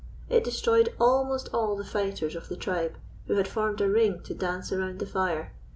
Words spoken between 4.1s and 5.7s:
to dance around the fire.